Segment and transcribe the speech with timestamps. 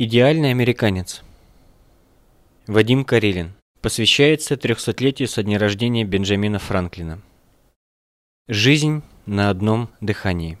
[0.00, 1.24] Идеальный американец.
[2.68, 3.54] Вадим Карелин.
[3.82, 7.20] Посвящается 300-летию со дня рождения Бенджамина Франклина.
[8.46, 10.56] Жизнь на одном дыхании.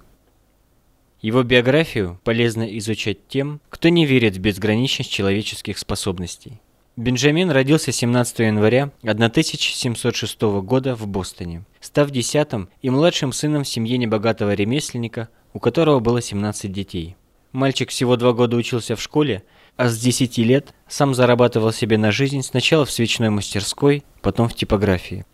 [1.22, 6.60] Его биографию полезно изучать тем, кто не верит в безграничность человеческих способностей.
[6.96, 13.98] Бенджамин родился 17 января 1706 года в Бостоне, став десятым и младшим сыном в семье
[13.98, 17.14] небогатого ремесленника, у которого было 17 детей.
[17.52, 19.42] Мальчик всего два года учился в школе,
[19.76, 24.54] а с 10 лет сам зарабатывал себе на жизнь сначала в свечной мастерской, потом в
[24.54, 25.24] типографии.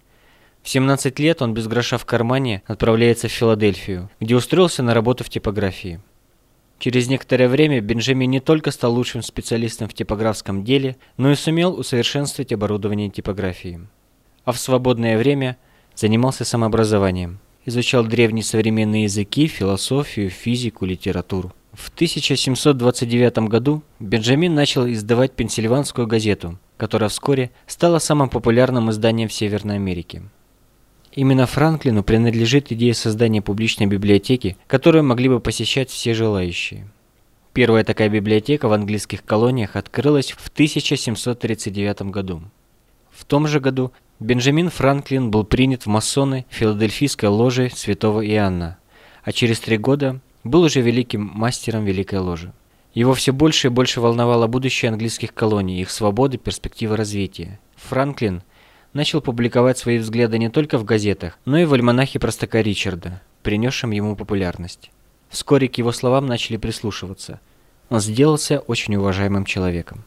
[0.63, 5.25] В 17 лет он без гроша в кармане отправляется в Филадельфию, где устроился на работу
[5.25, 6.01] в типографии.
[6.79, 11.79] Через некоторое время Бенджамин не только стал лучшим специалистом в типографском деле, но и сумел
[11.79, 13.81] усовершенствовать оборудование типографии.
[14.45, 15.57] А в свободное время
[15.95, 21.53] занимался самообразованием, изучал древние современные языки, философию, физику, литературу.
[21.75, 29.33] В 1729 году Бенджамин начал издавать Пенсильванскую газету, которая вскоре стала самым популярным изданием в
[29.33, 30.23] Северной Америке.
[31.13, 36.89] Именно Франклину принадлежит идея создания публичной библиотеки, которую могли бы посещать все желающие.
[37.53, 42.43] Первая такая библиотека в английских колониях открылась в 1739 году.
[43.11, 48.79] В том же году Бенджамин Франклин был принят в масоны Филадельфийской ложи святого Иоанна,
[49.25, 52.53] а через три года был уже великим мастером Великой Ложи.
[52.93, 57.59] Его все больше и больше волновало будущее английских колоний, их свободы, перспективы развития.
[57.77, 58.43] Франклин
[58.93, 63.91] начал публиковать свои взгляды не только в газетах, но и в альманахе простака Ричарда, принесшем
[63.91, 64.93] ему популярность.
[65.29, 67.41] Вскоре к его словам начали прислушиваться.
[67.89, 70.05] Он сделался очень уважаемым человеком.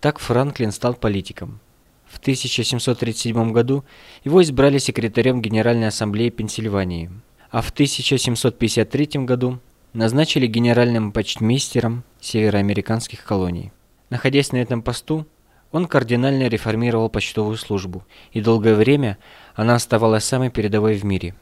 [0.00, 1.60] Так Франклин стал политиком.
[2.06, 3.84] В 1737 году
[4.24, 7.10] его избрали секретарем Генеральной ассамблеи Пенсильвании,
[7.50, 9.60] а в 1753 году
[9.92, 13.72] назначили генеральным почтмейстером североамериканских колоний.
[14.08, 15.26] Находясь на этом посту,
[15.72, 19.18] он кардинально реформировал почтовую службу, и долгое время
[19.54, 21.34] она оставалась самой передовой в мире.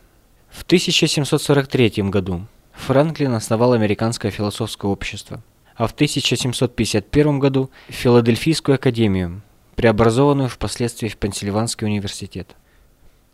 [0.50, 5.42] В 1743 году Франклин основал Американское философское общество,
[5.76, 9.42] а в 1751 году Филадельфийскую академию,
[9.76, 12.56] преобразованную впоследствии в Пенсильванский университет.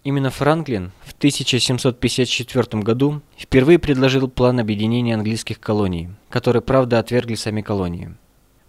[0.05, 7.63] Именно Франклин в 1754 году впервые предложил план объединения английских колоний, который, правда, отвергли сами
[7.63, 8.15] колонии.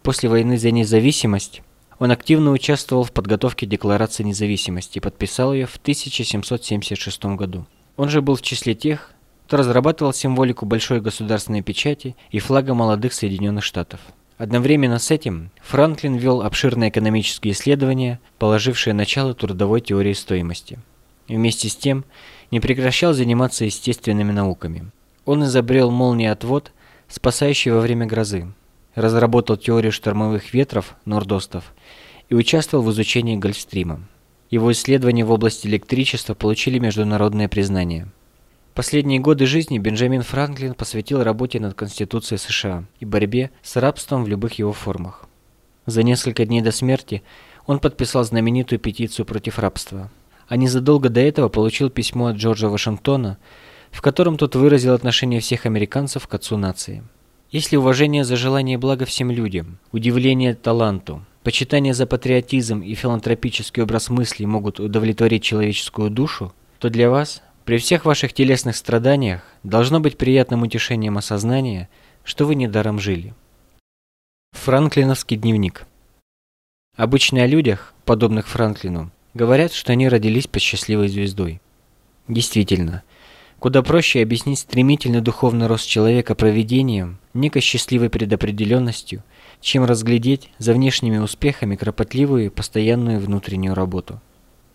[0.02, 1.62] После войны за независимость
[2.00, 7.66] он активно участвовал в подготовке Декларации независимости и подписал ее в 1776 году.
[7.98, 9.12] Он же был в числе тех,
[9.48, 14.00] кто разрабатывал символику большой государственной печати и флага молодых Соединенных Штатов.
[14.38, 20.80] Одновременно с этим Франклин вел обширные экономические исследования, положившие начало трудовой теории стоимости
[21.28, 22.06] и вместе с тем
[22.52, 24.92] не прекращал заниматься естественными науками.
[25.26, 26.72] Он изобрел молниеотвод,
[27.08, 28.48] спасающий во время грозы,
[28.94, 31.74] разработал теорию штормовых ветров, нордостов,
[32.30, 34.02] и участвовал в изучении Гольфстрима.
[34.50, 38.08] Его исследования в области электричества получили международное признание.
[38.74, 44.28] Последние годы жизни Бенджамин Франклин посвятил работе над Конституцией США и борьбе с рабством в
[44.28, 45.28] любых его формах.
[45.86, 47.24] За несколько дней до смерти
[47.66, 50.12] он подписал знаменитую петицию против рабства–
[50.48, 53.38] а незадолго до этого получил письмо от Джорджа Вашингтона,
[53.92, 57.04] в котором тот выразил отношение всех американцев к отцу нации.
[57.52, 64.10] Если уважение за желание блага всем людям, удивление таланту, почитание за патриотизм и филантропический образ
[64.10, 70.18] мысли могут удовлетворить человеческую душу, то для вас, при всех ваших телесных страданиях, должно быть
[70.18, 71.88] приятным утешением осознания,
[72.24, 73.34] что вы недаром жили.
[74.52, 75.86] Франклиновский дневник
[76.96, 81.60] Обычно о людях, подобных Франклину, Говорят, что они родились под счастливой звездой.
[82.30, 83.04] Действительно,
[83.60, 89.24] куда проще объяснить стремительный духовный рост человека проведением, некой счастливой предопределенностью,
[89.60, 94.22] чем разглядеть за внешними успехами кропотливую и постоянную внутреннюю работу.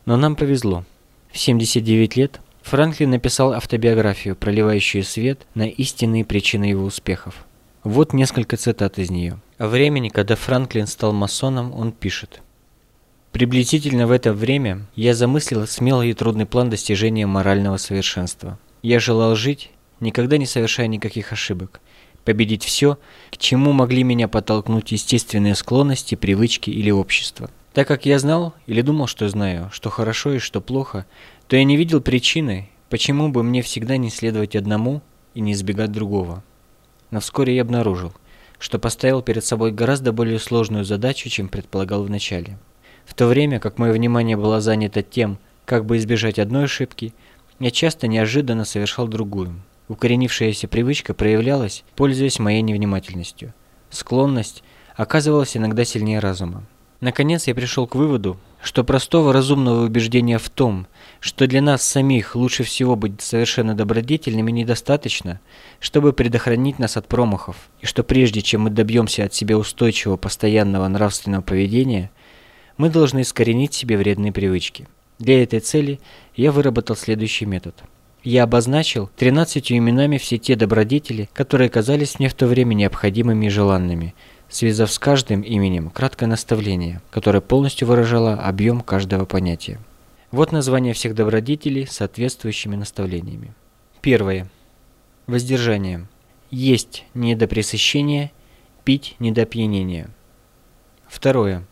[0.04, 0.84] Но нам повезло.
[1.32, 7.46] В 79 лет Франклин написал автобиографию, проливающую свет на истинные причины его успехов.
[7.82, 9.40] Вот несколько цитат из нее.
[9.56, 12.42] О времени, когда Франклин стал масоном, он пишет–
[13.32, 18.58] Приблизительно в это время я замыслил смелый и трудный план достижения морального совершенства.
[18.82, 21.80] Я желал жить, никогда не совершая никаких ошибок,
[22.24, 22.98] победить все,
[23.30, 27.50] к чему могли меня подтолкнуть естественные склонности, привычки или общество.
[27.72, 31.06] Так как я знал или думал, что знаю, что хорошо и что плохо,
[31.46, 35.02] то я не видел причины, почему бы мне всегда не следовать одному
[35.34, 36.42] и не избегать другого.
[37.12, 38.12] Но вскоре я обнаружил,
[38.58, 42.58] что поставил перед собой гораздо более сложную задачу, чем предполагал вначале.
[43.10, 47.12] В то время как мое внимание было занято тем, как бы избежать одной ошибки,
[47.58, 49.60] я часто неожиданно совершал другую.
[49.88, 53.52] Укоренившаяся привычка проявлялась, пользуясь моей невнимательностью.
[53.90, 54.62] Склонность,
[54.94, 56.62] оказывалась иногда сильнее разума.
[57.00, 60.86] Наконец я пришел к выводу, что простого разумного убеждения в том,
[61.18, 65.40] что для нас самих лучше всего быть совершенно добродетельными недостаточно,
[65.80, 70.86] чтобы предохранить нас от промахов, и что прежде чем мы добьемся от себя устойчивого постоянного
[70.86, 72.12] нравственного поведения,
[72.80, 74.88] мы должны искоренить себе вредные привычки.
[75.18, 76.00] Для этой цели
[76.34, 77.74] я выработал следующий метод.
[78.24, 83.50] Я обозначил 13 именами все те добродетели, которые казались мне в то время необходимыми и
[83.50, 84.14] желанными–
[84.50, 89.78] связав с каждым именем краткое наставление, которое полностью выражало объем каждого понятия.
[90.32, 93.54] Вот название всех добродетелей с соответствующими наставлениями.
[94.00, 94.50] Первое.
[95.26, 96.06] Воздержание.
[96.50, 98.32] Есть не до пресыщения,
[98.84, 100.10] пить не до пьянения.
[101.06, 101.64] Второе.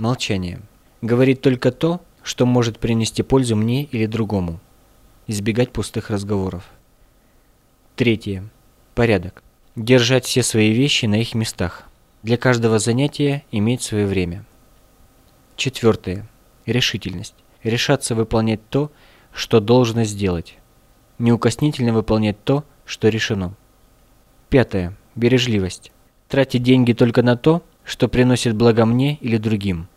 [0.00, 0.62] Молчание.
[1.02, 4.58] Говорить только то, что может принести пользу мне или другому.
[5.26, 6.64] Избегать пустых разговоров.
[7.96, 8.48] Третье.
[8.94, 9.42] Порядок.
[9.76, 11.84] Держать все свои вещи на их местах.
[12.22, 14.46] Для каждого занятия иметь свое время.
[15.56, 16.26] Четвертое.
[16.64, 17.34] Решительность.
[17.62, 18.90] Решаться выполнять то,
[19.34, 20.56] что должно сделать.
[21.18, 23.52] Неукоснительно выполнять то, что решено.
[24.48, 24.96] Пятое.
[25.14, 25.92] Бережливость.
[26.26, 29.88] Тратить деньги только на то, что приносит благо мне или другим.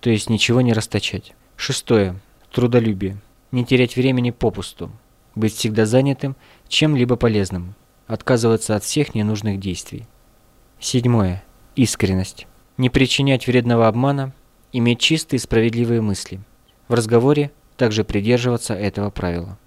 [0.00, 1.34] То есть ничего не расточать.
[1.56, 2.18] Шестое.
[2.52, 3.18] Трудолюбие.
[3.52, 4.90] Не терять времени попусту.
[5.34, 6.36] Быть всегда занятым
[6.68, 7.74] чем-либо полезным.
[8.06, 10.06] Отказываться от всех ненужных действий.
[10.80, 11.44] Седьмое
[11.76, 12.46] Искренность.
[12.78, 14.34] Не причинять вредного обмана,
[14.72, 16.40] иметь чистые и справедливые мысли.
[16.88, 19.58] В разговоре также придерживаться этого правила.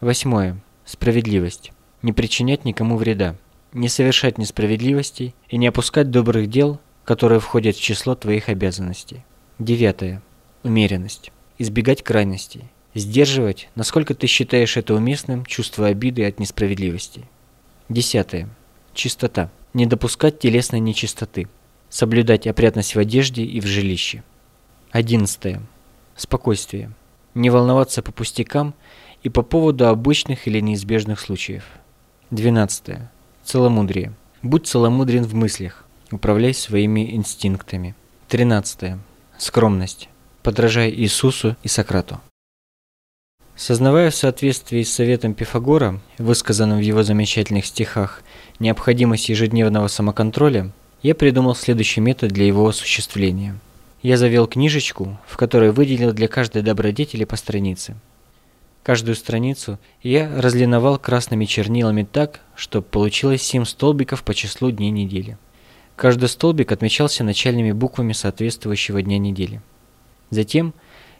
[0.00, 0.62] Восьмое.
[0.84, 1.72] Справедливость.
[2.02, 3.36] Не причинять никому вреда.
[3.72, 9.24] Не совершать несправедливостей и не опускать добрых дел, которые входят в число твоих обязанностей.
[9.58, 10.20] Девятое.
[10.62, 11.32] Умеренность.
[11.56, 12.64] Избегать крайностей.
[12.94, 17.24] Сдерживать, насколько ты считаешь это уместным, чувство обиды от несправедливости.
[17.88, 18.50] Десятое.
[18.92, 19.50] Чистота.
[19.72, 21.48] Не допускать телесной нечистоты.
[21.88, 24.22] Соблюдать опрятность в одежде и в жилище.
[24.90, 25.60] 11.
[26.14, 26.92] Спокойствие.
[27.32, 28.74] Не волноваться по пустякам
[29.22, 31.64] и по поводу обычных или неизбежных случаев.
[32.32, 32.98] 12.
[33.44, 34.12] Целомудрие.
[34.42, 35.87] Будь целомудрен в мыслях.
[36.10, 37.94] Управляй своими инстинктами.
[38.28, 38.94] 13.
[39.36, 40.08] Скромность.
[40.42, 42.18] Подражай Иисусу и Сократу.
[43.56, 48.22] Сознавая в соответствии с советом Пифагора, высказанным в его замечательных стихах,
[48.58, 50.72] необходимость ежедневного самоконтроля,
[51.02, 53.58] я придумал следующий метод для его осуществления.
[54.00, 57.96] Я завел книжечку, в которой выделил для каждой добродетели по странице.
[58.82, 65.36] Каждую страницу я разлиновал красными чернилами так, чтобы получилось 7 столбиков по числу дней недели.
[65.98, 69.60] Каждый столбик отмечался начальными буквами соответствующего дня недели.
[70.30, 70.72] Затем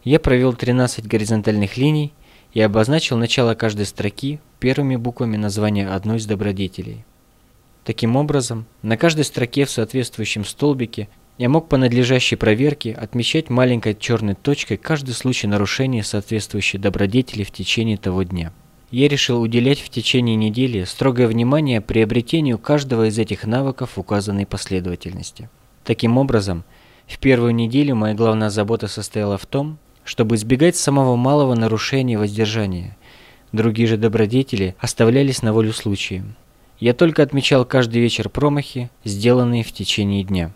[0.04, 2.12] я провел 13 горизонтальных линий
[2.52, 7.04] и обозначил начало каждой строки первыми буквами названия одной из добродетелей.
[7.84, 11.08] Таким образом, на каждой строке в соответствующем столбике
[11.38, 17.50] я мог по надлежащей проверке отмечать маленькой черной точкой каждый случай нарушения соответствующей добродетели в
[17.50, 18.52] течение того дня.
[18.90, 25.50] Я решил уделять в течение недели строгое внимание приобретению каждого из этих навыков указанной последовательности.
[25.84, 26.64] Таким образом,
[27.06, 32.96] в первую неделю моя главная забота состояла в том, чтобы избегать самого малого нарушения воздержания.
[33.52, 36.24] Другие же добродетели оставлялись на волю случая.
[36.78, 40.52] Я только отмечал каждый вечер промахи, сделанные в течение дня.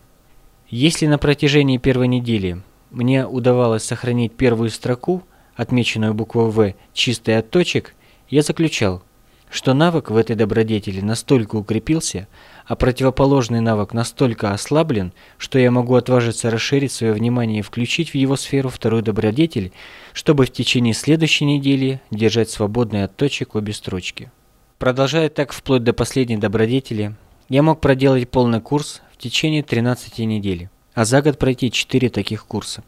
[0.71, 5.23] Если на протяжении первой недели мне удавалось сохранить первую строку,
[5.55, 7.95] отмеченную буквой «В», чистой от точек,
[8.33, 9.03] я заключал,
[9.51, 12.29] что навык в этой добродетели настолько укрепился,
[12.65, 18.15] а противоположный навык настолько ослаблен, что я могу отважиться расширить свое внимание и включить в
[18.15, 19.71] его сферу второй добродетель,
[20.15, 24.33] чтобы в течение следующей недели держать свободные от точек обе строчки.
[24.79, 27.15] Продолжая так вплоть до последней добродетели,
[27.51, 32.47] я мог проделать полный курс в течение 13 недель, а за год пройти 4 таких
[32.47, 32.83] курса.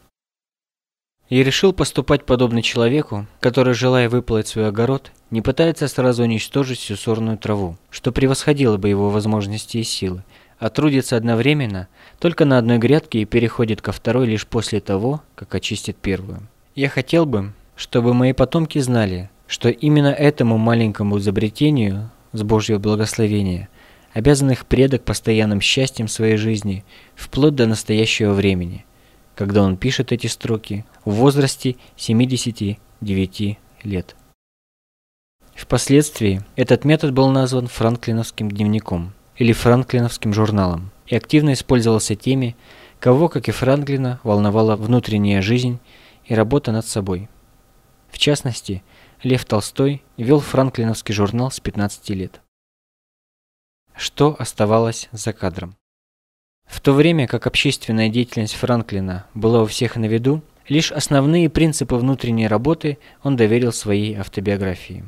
[1.29, 6.95] Я решил поступать подобно человеку, который, желая выплыть свой огород, не пытается сразу уничтожить всю
[6.95, 10.23] сорную траву, что превосходило бы его возможности и силы,
[10.59, 11.87] а трудится одновременно
[12.19, 16.41] только на одной грядке и переходит ко второй лишь после того, как очистит первую.
[16.75, 23.69] Я хотел бы, чтобы мои потомки знали, что именно этому маленькому изобретению с Божьего благословения
[24.13, 28.85] обязан их предок постоянным счастьем своей жизни вплоть до настоящего времени–
[29.35, 34.15] когда он пишет эти строки в возрасте 79 лет.
[35.55, 42.57] Впоследствии этот метод был назван Франклиновским дневником или Франклиновским журналом и активно использовался теми,
[42.99, 45.79] кого, как и Франклина, волновала внутренняя жизнь
[46.25, 47.29] и работа над собой.
[48.09, 48.83] В частности,
[49.23, 52.41] Лев Толстой вел Франклиновский журнал с 15 лет.
[53.95, 55.77] Что оставалось за кадром?
[56.65, 61.95] В то время как общественная деятельность Франклина была у всех на виду, лишь основные принципы
[61.95, 65.05] внутренней работы он доверил своей автобиографии.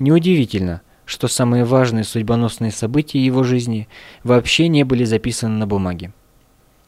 [0.00, 3.86] Неудивительно, что самые важные судьбоносные события его жизни
[4.24, 6.12] вообще не были записаны на бумаге.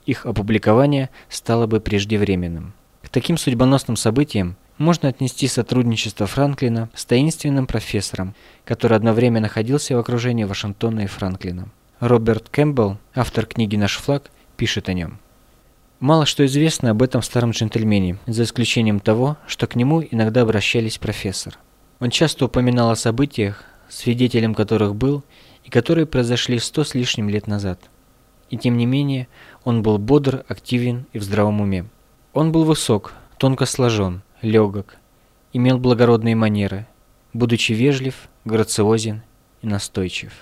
[0.06, 2.72] Их опубликование стало бы преждевременным.
[3.02, 9.98] К таким судьбоносным событиям можно отнести сотрудничество Франклина с таинственным профессором, который одновременно находился в
[9.98, 11.68] окружении Вашингтона и Франклина.
[12.00, 15.18] Роберт Кэмпбелл, автор книги «Наш флаг», пишет о нем.
[16.00, 20.96] Мало что известно об этом старом джентльмене, за исключением того, что к нему иногда обращались
[20.96, 21.58] профессор.
[22.02, 25.22] Он часто упоминал о событиях, свидетелем которых был
[25.62, 27.78] и которые произошли сто с лишним лет назад.
[28.50, 29.28] И тем не менее,
[29.62, 31.84] он был бодр, активен и в здравом уме.
[32.32, 34.96] Он был высок, тонко сложен, легок,
[35.52, 36.88] имел благородные манеры,
[37.32, 39.22] будучи вежлив, грациозен
[39.62, 40.32] и настойчив.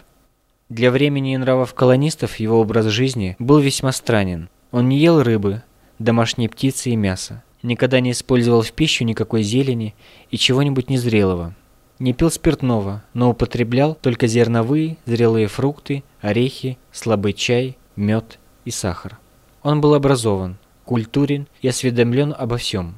[0.70, 4.48] Для времени и нравов колонистов его образ жизни был весьма странен.
[4.70, 5.62] Он не ел рыбы,
[5.98, 9.94] домашней птицы и мяса, никогда не использовал в пищу никакой зелени
[10.30, 11.54] и чего-нибудь незрелого,
[12.00, 19.18] не пил спиртного, но употреблял только зерновые, зрелые фрукты, орехи, слабый чай, мед и сахар.
[19.62, 22.96] Он был образован, культурен и осведомлен обо всем.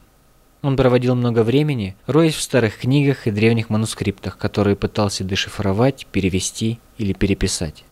[0.62, 6.78] Он проводил много времени, роясь в старых книгах и древних манускриптах, которые пытался дешифровать, перевести
[6.96, 7.84] или переписать.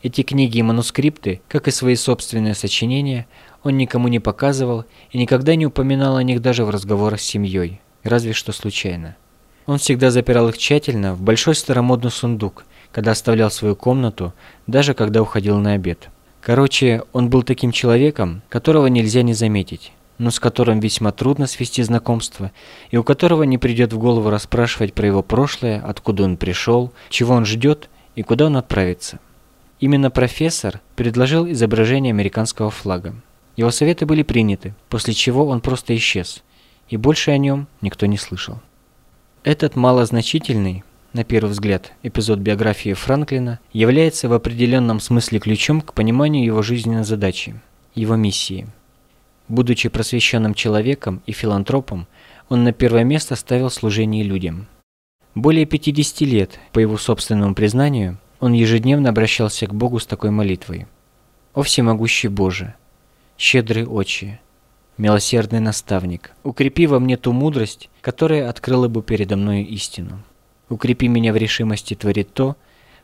[0.00, 3.26] Эти книги и манускрипты, как и свои собственные сочинения,
[3.64, 7.80] он никому не показывал и никогда не упоминал о них даже в разговорах с семьей,
[8.04, 9.16] разве что случайно.
[9.66, 14.32] Он всегда запирал их тщательно в большой старомодный сундук, когда оставлял свою комнату,
[14.68, 16.10] даже когда уходил на обед.
[16.40, 21.82] Короче, он был таким человеком, которого нельзя не заметить, но с которым весьма трудно свести
[21.82, 22.52] знакомство,
[22.92, 27.34] и у которого не придет в голову расспрашивать про его прошлое, откуда он пришел, чего
[27.34, 29.18] он ждет и куда он отправится.
[29.80, 33.14] Именно профессор предложил изображение американского флага.
[33.56, 36.42] Его советы были приняты, после чего он просто исчез,
[36.88, 38.60] и больше о нем никто не слышал.
[39.44, 40.82] Этот малозначительный,
[41.12, 47.04] на первый взгляд, эпизод биографии Франклина является в определенном смысле ключом к пониманию его жизненной
[47.04, 47.60] задачи,
[47.94, 48.66] его миссии.
[49.46, 52.06] Будучи просвещенным человеком и филантропом,
[52.48, 54.66] он на первое место ставил служение людям.
[55.34, 60.86] Более 50 лет, по его собственному признанию, он ежедневно обращался к Богу с такой молитвой.
[61.54, 62.74] «О всемогущий Боже,
[63.36, 64.40] щедрый Отче,
[64.96, 70.22] милосердный наставник, укрепи во мне ту мудрость, которая открыла бы передо мной истину.
[70.68, 72.56] Укрепи меня в решимости творить то,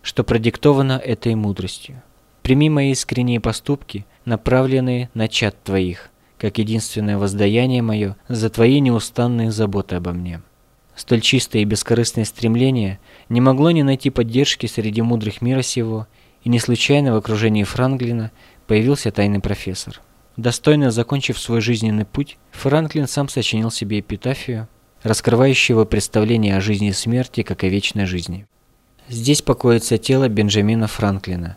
[0.02, 2.02] что продиктовано этой мудростью.
[2.42, 9.50] Прими мои искренние поступки, направленные на чад Твоих, как единственное воздаяние мое за Твои неустанные
[9.50, 10.42] заботы обо мне.
[10.96, 16.06] Столь чистое и бескорыстное стремление не могло не найти поддержки среди мудрых мира сего,
[16.42, 18.30] и не случайно в окружении Франклина
[18.66, 20.00] появился тайный профессор.
[20.36, 24.68] Достойно закончив свой жизненный путь, Франклин сам сочинил себе эпитафию,
[25.02, 28.46] раскрывающего представление о жизни и смерти как о вечной жизни.
[29.08, 31.56] Здесь покоится тело Бенджамина Франклина,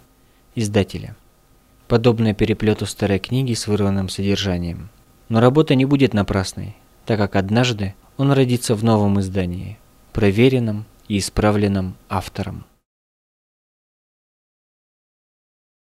[0.56, 1.16] издателя.
[1.88, 4.90] Подобное переплету старой книги с вырванным содержанием.
[5.30, 6.76] Но работа не будет напрасной,
[7.06, 9.78] так как однажды он родится в новом издании,
[10.12, 12.66] проверенном и исправленном автором.